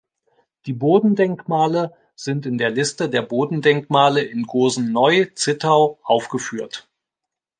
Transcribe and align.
Die 0.65 0.73
Bodendenkmale 0.73 1.93
sind 2.15 2.47
in 2.47 2.57
der 2.57 2.71
Liste 2.71 3.07
der 3.07 3.21
Bodendenkmale 3.21 4.23
in 4.23 4.41
Gosen-Neu 4.47 5.25
Zittau 5.35 5.99
aufgeführt. 6.01 6.89